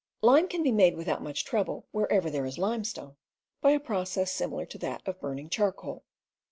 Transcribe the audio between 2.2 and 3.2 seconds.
there is limestone,